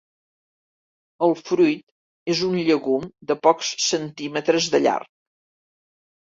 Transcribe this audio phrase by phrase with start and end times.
[1.27, 5.15] El fruit és un llegum de pocs centímetres de llarg.